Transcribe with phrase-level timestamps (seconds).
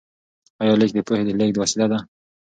[0.61, 1.99] آیا لیک د پوهې د لیږد وسیله ده؟